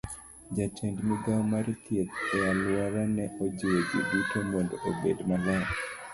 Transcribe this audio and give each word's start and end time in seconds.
Jatend 0.57 0.97
migao 1.09 1.43
mar 1.51 1.65
thieth 1.83 2.17
e 2.37 2.37
alworano 2.51 3.11
ne 3.15 3.23
ojiwo 3.43 3.79
ji 3.89 3.99
duto 4.09 4.37
mondo 4.51 4.75
obed 4.89 5.17
maler 5.29 5.65